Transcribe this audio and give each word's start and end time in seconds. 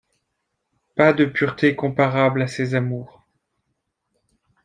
Pas 0.95 1.13
de 1.13 1.25
pureté 1.25 1.75
comparable 1.75 2.41
à 2.41 2.47
ces 2.47 2.73
amours. 2.73 3.21